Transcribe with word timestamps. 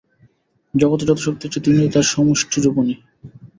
জগতে 0.73 1.03
যত 1.05 1.19
শক্তি 1.21 1.43
আছে, 1.47 1.59
তিনিই 1.65 1.91
তার 1.93 2.05
সমষ্টিরূপিণী। 2.11 2.95